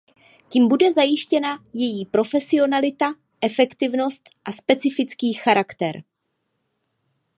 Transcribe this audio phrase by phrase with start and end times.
[0.49, 3.05] Tím bude zajištěna její profesionalita,
[3.41, 6.03] efektivnost a specifický charakter.